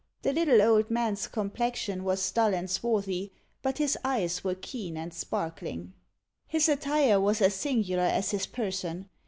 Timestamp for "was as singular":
7.21-8.01